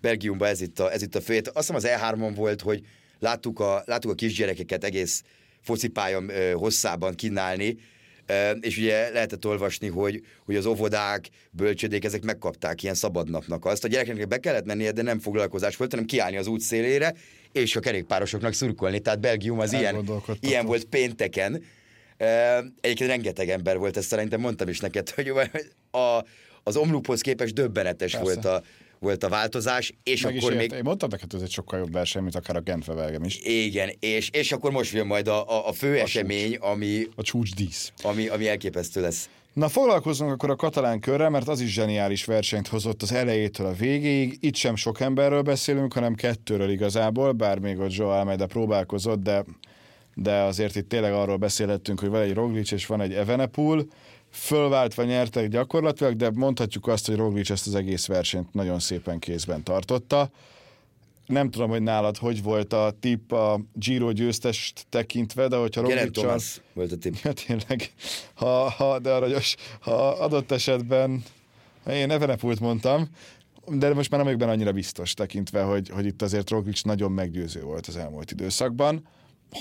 [0.02, 1.38] Belgiumban ez itt a, ez itt a fő.
[1.38, 2.84] Azt hiszem az E3-on volt, hogy
[3.20, 5.24] láttuk a, láttuk a kisgyerekeket egész
[5.62, 7.78] focipálya hosszában kínálni,
[8.60, 13.84] és ugye lehetett olvasni, hogy, hogy az óvodák, bölcsödék, ezek megkapták ilyen szabadnapnak azt.
[13.84, 17.14] A gyerekeknek be kellett mennie, de nem foglalkozás volt, hanem kiállni az út szélére,
[17.52, 19.00] és a kerékpárosoknak szurkolni.
[19.00, 20.10] Tehát Belgium az ilyen,
[20.40, 21.64] ilyen volt pénteken.
[22.82, 25.32] Egyébként rengeteg ember volt, ezt szerintem mondtam is neked, hogy
[25.92, 26.24] a,
[26.64, 28.26] az omluphoz képest döbbenetes Persze.
[28.26, 28.64] volt a,
[29.06, 30.72] volt a változás, és Meg akkor még...
[30.72, 33.40] Én mondtam neked, hogy ez egy sokkal jobb verseny, mint akár a Genfevelgem is.
[33.44, 36.62] Igen, és, és akkor most jön majd a, a, a fő a esemény, csúcs.
[36.62, 37.08] ami...
[37.16, 37.92] A csúcsdísz.
[38.04, 39.30] Ami, ami elképesztő lesz.
[39.54, 43.74] Na foglalkozzunk akkor a katalán körrel, mert az is zseniális versenyt hozott az elejétől a
[43.74, 44.38] végéig.
[44.40, 49.46] Itt sem sok emberről beszélünk, hanem kettőről igazából, bár még ott Joe Almeida próbálkozott, de,
[50.16, 53.86] de azért itt tényleg arról beszélhettünk, hogy van egy Roglic és van egy Evenepoel
[54.36, 59.64] fölváltva nyertek gyakorlatilag, de mondhatjuk azt, hogy Roglic ezt az egész versenyt nagyon szépen kézben
[59.64, 60.30] tartotta.
[61.26, 66.62] Nem tudom, hogy nálad hogy volt a tipp a Giro győztest tekintve, de hogyha Roglic
[66.74, 67.14] volt a tipp.
[67.24, 67.94] Ja, tényleg,
[68.34, 71.24] ha, ha, de aranyos, ha adott esetben,
[71.90, 73.10] én Evenepult mondtam,
[73.68, 77.12] de most már nem vagyok benne annyira biztos tekintve, hogy, hogy itt azért Roglic nagyon
[77.12, 79.08] meggyőző volt az elmúlt időszakban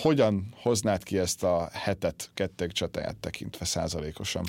[0.03, 4.45] hogyan hoznád ki ezt a hetet kettek csatáját tekintve százalékosan?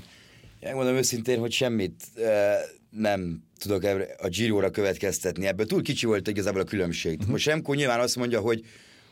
[0.62, 2.58] Megmondom őszintén, hogy semmit e,
[2.90, 3.84] nem tudok
[4.18, 5.48] a Giro-ra következtetni.
[5.48, 7.14] Ebből túl kicsi volt igazából a különbség.
[7.14, 7.32] Uh-huh.
[7.32, 8.66] Most Remco nyilván azt mondja, hogy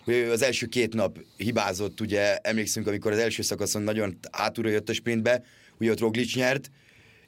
[0.03, 4.89] hogy az első két nap hibázott, ugye emlékszünk, amikor az első szakaszon nagyon hátulra jött
[4.89, 5.43] a sprintbe,
[5.79, 6.71] ugye ott Roglic nyert,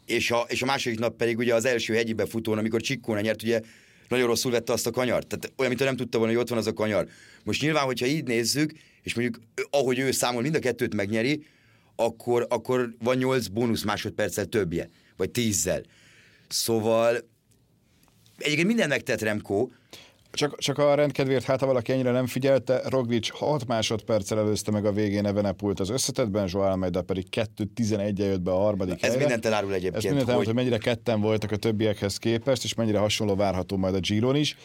[0.05, 3.43] és a, és a második nap pedig ugye az első hegyibe futón, amikor Csikkóna nyert,
[3.43, 3.61] ugye
[4.07, 5.27] nagyon rosszul vette azt a kanyart.
[5.27, 7.07] Tehát olyan, mint nem tudta volna, hogy ott van az a kanyar.
[7.43, 8.71] Most nyilván, hogyha így nézzük,
[9.05, 11.45] és mondjuk ahogy ő számol, mind a kettőt megnyeri,
[11.95, 15.83] akkor, akkor van 8 bónusz másodperccel többje, vagy 10-zel.
[16.47, 17.17] Szóval
[18.37, 19.67] egyébként minden megtett Remco,
[20.35, 24.85] csak, csak a rendkedvért, hát ha valaki ennyire nem figyelte, Roglic 6 másodperccel előzte meg
[24.85, 29.45] a végén Evenepult az összetetben, Joao Almeida pedig 2-11 jött be a harmadik Ez mindent
[29.45, 29.95] elárul egyébként.
[29.95, 30.45] Ez mindent elárul, hogy...
[30.45, 34.57] hogy mennyire ketten voltak a többiekhez képest, és mennyire hasonló várható majd a Giron is,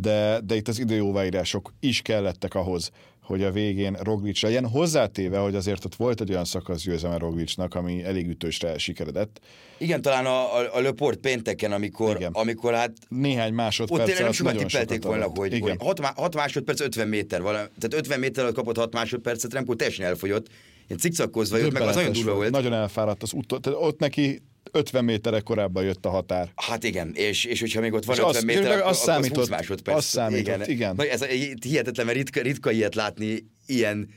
[0.00, 2.90] de, de itt az időjóváírások is kellettek ahhoz,
[3.22, 7.74] hogy a végén Roglic legyen, hozzátéve, hogy azért ott volt egy olyan szakasz győzelme Roglicnak,
[7.74, 9.40] ami elég ütősre sikeredett.
[9.78, 12.32] Igen, talán a, a, a Löport pénteken, amikor, Igen.
[12.32, 12.92] amikor hát...
[13.08, 14.00] Néhány másodperc.
[14.00, 15.76] Ott tényleg nem sokat tippelték volna, hogy, Igen.
[15.78, 19.74] hogy 6, 6 másodperc, 50 méter, valami, tehát 50 méter alatt kapott 6 másodpercet, Remco
[19.74, 20.46] teljesen elfogyott.
[20.86, 22.50] Ilyen cikcakkozva jött, meg az nagyon durva volt.
[22.50, 26.52] Nagyon elfáradt az út, tehát ott neki 50 méterre korábban jött a határ.
[26.56, 29.42] Hát igen, és, és hogyha még ott van és 50 az, méter, akkor, az számított,
[29.42, 29.96] az másodperc.
[29.96, 30.70] Az számított, igen.
[30.70, 30.94] igen.
[30.96, 31.24] Na, ez
[31.62, 34.08] hihetetlen, mert ritka, ritka ilyet látni ilyen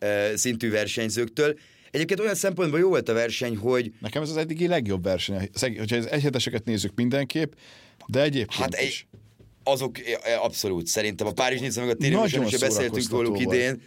[0.00, 1.58] uh, szintű versenyzőktől.
[1.90, 3.92] Egyébként olyan szempontból jó volt a verseny, hogy...
[4.00, 5.50] Nekem ez az eddigi legjobb verseny.
[5.60, 7.52] Hogyha az egyheteseket nézzük mindenképp,
[8.06, 9.06] de egyébként hát is.
[9.12, 9.18] Egy,
[9.62, 9.96] azok
[10.42, 13.82] abszolút, szerintem a Párizs Nice meg a Térin, is beszéltünk róluk idén,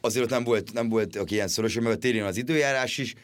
[0.00, 3.14] azért ott nem volt, nem volt ilyen szoros, meg a Térin az időjárás is,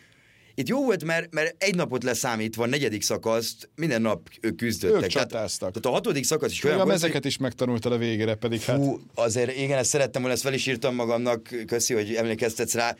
[0.58, 5.04] itt jó volt, mert, mert egy napot leszámítva a negyedik szakaszt minden nap ők küzdöttek.
[5.04, 8.60] Ők tehát, tehát a hatodik szakasz is olyan volt, ezeket is megtanultad a végére, pedig
[8.60, 8.98] Fú, hát...
[9.14, 12.96] azért igen, ezt szerettem volna, ezt fel is írtam magamnak, köszi, hogy emlékeztetsz rá.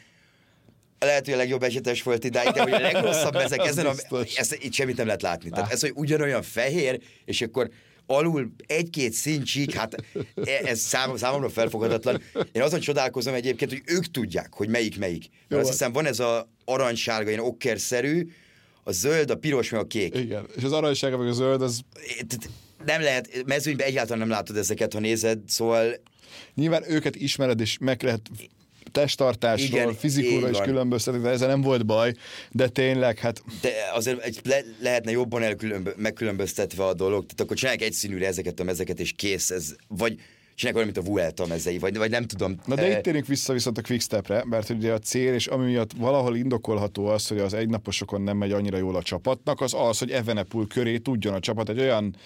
[0.98, 3.94] Lehet, hogy a legjobb esetes volt idáig, de hogy a legrosszabb ezek ezen a...
[4.36, 5.50] Ezt, itt semmit nem lehet látni.
[5.50, 7.70] Tehát ez, hogy ugyanolyan fehér, és akkor
[8.06, 9.94] alul egy-két szint hát
[10.44, 12.22] e, ez szám, számomra felfogadatlan.
[12.52, 15.24] Én azon csodálkozom egyébként, hogy ők tudják, hogy melyik melyik.
[15.48, 18.28] Mert azt hiszem van ez a aranysárga, ilyen okkerszerű,
[18.82, 20.14] a zöld, a piros, meg a kék.
[20.14, 21.80] Igen, és az aranysárga, meg a zöld, az...
[22.84, 26.00] Nem lehet, mezőnyben egyáltalán nem látod ezeket, ha nézed, szóval...
[26.54, 28.30] Nyilván őket ismered, és meg lehet
[28.96, 32.14] testtartásról, Igen, fizikúról is különböztetik, de ezzel nem volt baj,
[32.50, 33.42] de tényleg, hát...
[33.60, 38.60] De azért egy, le, lehetne jobban elkülönbö, megkülönböztetve a dolog, tehát akkor csinálják egyszínűre ezeket
[38.60, 40.18] a mezeket, és kész, ez, vagy
[40.54, 42.60] csinálják olyan, mint a Vuelta mezei, vagy, vagy nem tudom.
[42.66, 45.64] Na de Eh, itt térünk vissza viszont a Quickstepre, mert ugye a cél, és ami
[45.64, 49.98] miatt valahol indokolható az, hogy az egynaposokon nem megy annyira jól a csapatnak, az az,
[49.98, 52.16] hogy Evenepul köré tudjon a csapat egy olyan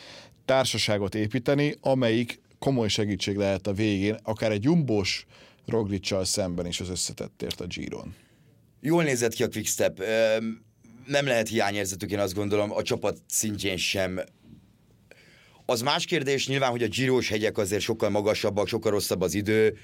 [0.44, 5.26] társaságot építeni, amelyik komoly segítség lehet a végén, akár egy jumbós
[5.70, 8.14] Roglicsal szemben is az összetettért a Giron.
[8.80, 10.02] Jól nézett ki a Quickstep.
[11.06, 14.20] Nem lehet hiányérzetük, én azt gondolom, a csapat szintjén sem.
[15.66, 19.78] Az más kérdés nyilván, hogy a Giros hegyek azért sokkal magasabbak, sokkal rosszabb az idő.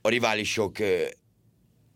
[0.00, 0.76] A riválisok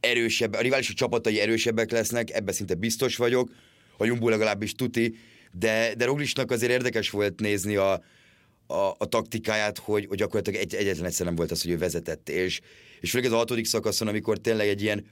[0.00, 3.50] erősebb, a riválisok csapatai erősebbek lesznek, ebben szinte biztos vagyok.
[3.96, 5.16] A Jumbo legalábbis tuti,
[5.52, 8.02] de, de Roglicsnak azért érdekes volt nézni a,
[8.72, 12.28] a, a taktikáját, hogy, hogy gyakorlatilag egy, egyetlen egyszer nem volt az, hogy ő vezetett,
[12.28, 12.61] és,
[13.00, 15.04] és főleg ez a hatodik szakaszon, amikor tényleg egy ilyen,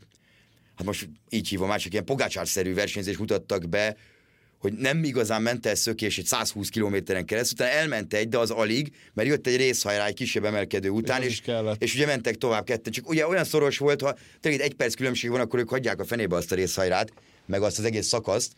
[0.74, 3.96] hát most így hívom, másik ilyen pogácsárszerű versenyzés mutattak be,
[4.58, 8.50] hogy nem igazán ment el szökés egy 120 kilométeren keresztül, utána elment egy, de az
[8.50, 11.82] alig, mert jött egy részhajrá egy kisebb emelkedő után, az és, kellett.
[11.82, 12.92] és ugye mentek tovább ketten.
[12.92, 16.04] Csak ugye olyan szoros volt, ha tényleg egy perc különbség van, akkor ők hagyják a
[16.04, 17.12] fenébe azt a részhajrát,
[17.46, 18.52] meg azt az egész szakaszt,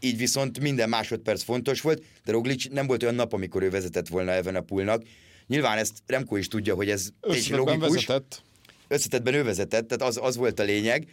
[0.00, 4.08] így viszont minden másodperc fontos volt, de Roglic nem volt olyan nap, amikor ő vezetett
[4.08, 5.02] volna Evenepulnak.
[5.46, 7.88] Nyilván ezt Remco is tudja, hogy ez egy logikus.
[7.88, 8.42] vezetett,
[8.88, 11.08] Összetettben ő vezetett, tehát az, az volt a lényeg,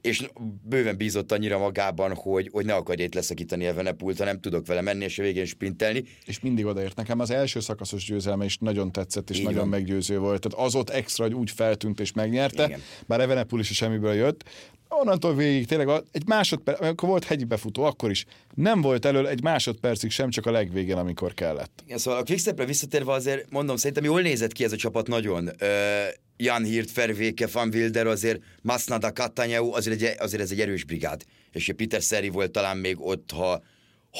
[0.00, 0.26] és
[0.62, 5.04] bőven bízott annyira magában, hogy, hogy ne akarja itt leszakítani Evenepult, hanem tudok vele menni,
[5.04, 6.04] és a végén sprintelni.
[6.26, 6.96] és mindig odaért.
[6.96, 9.68] Nekem az első szakaszos győzelme is nagyon tetszett, és Így nagyon van.
[9.68, 10.40] meggyőző volt.
[10.40, 12.80] Tehát az ott extra, hogy úgy feltűnt és megnyerte, Igen.
[13.06, 14.44] bár Evenepul is semmiből jött.
[14.88, 19.42] Onnantól végig tényleg egy másodperc, amikor volt hegyi befutó, akkor is nem volt elől egy
[19.42, 21.82] másodpercig sem, csak a legvégén, amikor kellett.
[21.84, 25.50] Igen, szóval a Quickstepre visszatérve azért mondom, szerintem jól nézett ki ez a csapat nagyon.
[25.58, 26.02] Ö,
[26.36, 31.22] Jan Hirt, Vervéke, Van Wilder, azért Masnada, Catanyau, azért, egy, azért ez egy erős brigád.
[31.52, 33.62] És Peter Szeri volt talán még ott, ha,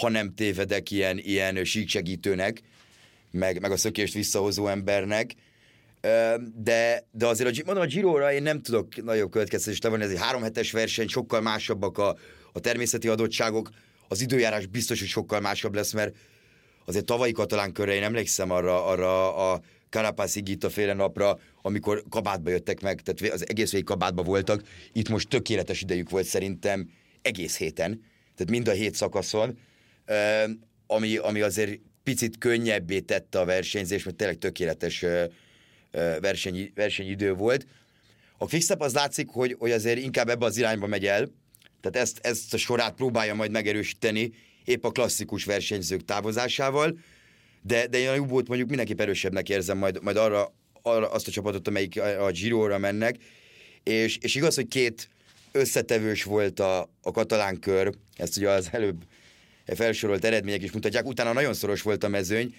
[0.00, 2.62] ha nem tévedek, ilyen, ilyen síksegítőnek,
[3.30, 5.34] meg, meg a szökést visszahozó embernek.
[6.54, 10.18] De, de azért a, mondom, a Giróra én nem tudok nagyobb következtetést levonni, ez egy
[10.18, 12.16] három hetes verseny, sokkal másabbak a,
[12.52, 13.70] a természeti adottságok,
[14.08, 16.16] az időjárás biztos, hogy sokkal másabb lesz, mert
[16.84, 22.50] azért tavalyi katalán körre én emlékszem arra, arra a Carapaz Igita féle napra, amikor kabátba
[22.50, 24.62] jöttek meg, tehát az egész végig kabátba voltak.
[24.92, 26.90] Itt most tökéletes idejük volt szerintem
[27.22, 28.02] egész héten,
[28.34, 29.58] tehát mind a hét szakaszon,
[30.86, 35.04] ami, ami azért picit könnyebbé tette a versenyzést, mert tényleg tökéletes
[36.20, 37.66] verseny, versenyidő volt.
[38.38, 41.28] A Quickstep az látszik, hogy, hogy azért inkább ebbe az irányba megy el,
[41.80, 44.32] tehát ezt, ezt a sorát próbálja majd megerősíteni,
[44.64, 46.98] épp a klasszikus versenyzők távozásával,
[47.62, 51.30] de, de én a Jubót mondjuk mindenképp erősebbnek érzem majd, majd arra, arra azt a
[51.30, 53.16] csapatot, amelyik a, a Giro-ra mennek,
[53.82, 55.08] és, és igaz, hogy két
[55.52, 59.02] összetevős volt a, a katalán kör, ezt ugye az előbb
[59.66, 62.54] felsorolt eredmények is mutatják, utána nagyon szoros volt a mezőny,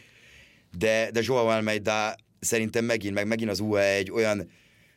[0.78, 4.50] de, de Joao Almeida szerintem megint, meg megint az UAE egy olyan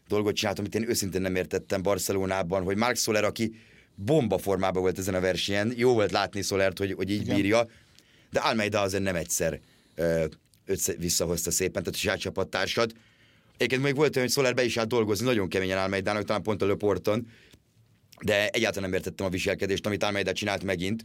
[0.08, 3.54] dolgot csinált, amit én őszintén nem értettem Barcelonában, hogy Mark Soler, aki
[3.94, 7.34] bomba formában volt ezen a versenyen, jó volt látni Solert, hogy, hogy így Igen.
[7.34, 7.68] bírja,
[8.30, 9.60] de Almeida azért nem egyszer
[9.94, 10.24] ö,
[10.66, 12.92] össze, visszahozta szépen, tehát a saját csapattársad.
[13.56, 16.62] Egyébként még volt olyan, hogy Soler be is állt dolgozni, nagyon keményen Almeidának, talán pont
[16.62, 17.26] a Löporton,
[18.24, 21.04] de egyáltalán nem értettem a viselkedést, amit Almeida csinált megint.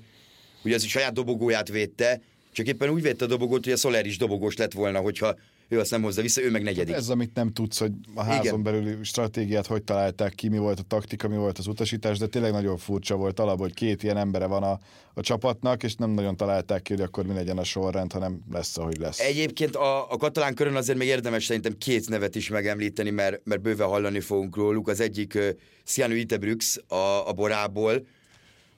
[0.63, 2.21] Ugye az a saját dobogóját védte,
[2.51, 5.35] csak éppen úgy védte a dobogót, hogy a Soler is dobogós lett volna, hogyha
[5.67, 6.95] ő azt nem hozza vissza, ő meg negyedik.
[6.95, 8.63] Ez, amit nem tudsz, hogy a házon Igen.
[8.63, 12.51] belüli stratégiát hogy találták ki, mi volt a taktika, mi volt az utasítás, de tényleg
[12.51, 14.79] nagyon furcsa volt alapból, hogy két ilyen embere van a,
[15.13, 18.77] a csapatnak, és nem nagyon találták ki, hogy akkor mi legyen a sorrend, hanem lesz,
[18.77, 19.19] ahogy lesz.
[19.19, 23.61] Egyébként a, a katalán körön azért még érdemes szerintem két nevet is megemlíteni, mert, mert
[23.61, 24.87] bőven hallani fogunk róluk.
[24.87, 25.49] Az egyik uh,
[25.83, 28.05] Sianu Itebrux a, a Borából,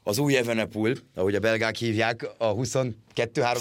[0.04, 2.95] az új Evenepul, ahogy a belgák hívják, a 22-3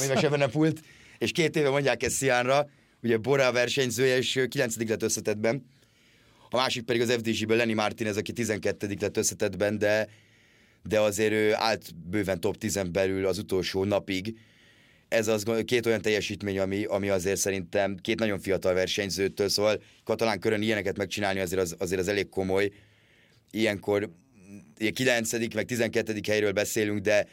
[0.04, 0.80] éves Evenepult,
[1.18, 2.66] és két éve mondják ezt Sianra,
[3.06, 4.88] ugye Borá versenyzője, és 9.
[4.88, 5.66] lett összetettben.
[6.50, 8.96] A másik pedig az FDG-ből Lenny Martinez, aki 12.
[9.00, 10.08] lett összetettben, de,
[10.82, 14.38] de azért ő állt bőven top 10 belül az utolsó napig.
[15.08, 20.38] Ez az két olyan teljesítmény, ami, ami azért szerintem két nagyon fiatal versenyzőtől, szóval katalán
[20.38, 22.70] körön ilyeneket megcsinálni azért az, azért az elég komoly.
[23.50, 24.10] Ilyenkor
[24.76, 25.54] ilyen 9.
[25.54, 26.20] meg 12.
[26.26, 27.26] helyről beszélünk, de,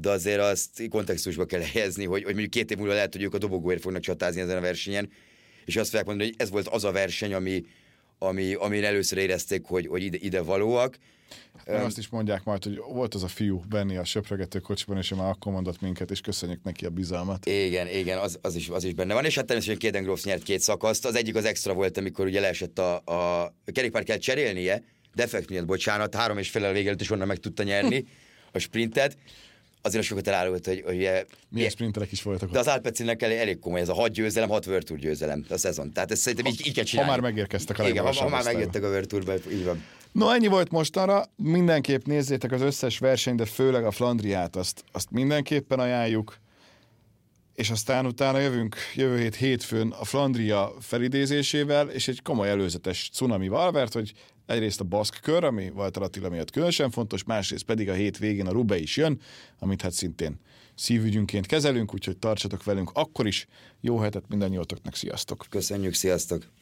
[0.00, 3.34] de azért azt kontextusba kell helyezni, hogy, hogy mondjuk két év múlva lehet, hogy ők
[3.34, 5.10] a dobogóért fognak csatázni ezen a versenyen,
[5.64, 7.64] és azt fogják mondani, hogy ez volt az a verseny, ami,
[8.18, 10.98] ami, amin először érezték, hogy, hogy ide, ide valóak.
[11.66, 15.10] Meg azt is mondják majd, hogy volt az a fiú Benni a söprögető kocsiban, és
[15.10, 17.46] ő már akkor mondott minket, és köszönjük neki a bizalmat.
[17.46, 20.60] Igen, igen, az, az, is, az is benne van, és hát természetesen Kédengroff nyert két
[20.60, 21.06] szakaszt.
[21.06, 24.82] Az egyik az extra volt, amikor ugye leesett a, a, a kerékpár kell cserélnie,
[25.14, 28.04] defekt miatt, bocsánat, három és felel végelőtt is onnan meg tudta nyerni
[28.52, 29.16] a sprintet.
[29.82, 31.10] Azért sokat elárult, hogy, hogy
[31.48, 34.66] Milyen sprinterek is voltak de az Alpecinek elég, elég komoly, ez a hat győzelem, hat
[34.66, 35.92] World győzelem a szezon.
[35.92, 37.10] Tehát ezt szerintem így, így kell Ha csinálni.
[37.10, 39.84] már megérkeztek a Igen, ha, ha már megjöttek a World Tourba, így van.
[40.12, 41.24] No, ennyi volt mostanra.
[41.36, 46.38] Mindenképp nézzétek az összes versenyt, de főleg a Flandriát, azt, azt mindenképpen ajánljuk.
[47.54, 53.70] És aztán utána jövünk jövő hét hétfőn a Flandria felidézésével, és egy komoly előzetes cunamival,
[53.70, 54.12] mert hogy
[54.48, 58.46] egyrészt a Baszk kör, ami Walter Attila miatt különösen fontos, másrészt pedig a hét végén
[58.46, 59.20] a Rube is jön,
[59.58, 60.40] amit hát szintén
[60.74, 63.46] szívügyünként kezelünk, úgyhogy tartsatok velünk akkor is.
[63.80, 65.46] Jó hetet mindannyiótoknak, sziasztok!
[65.50, 66.57] Köszönjük, sziasztok!